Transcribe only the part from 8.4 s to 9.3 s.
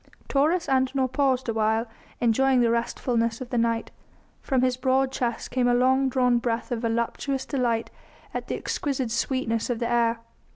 the exquisite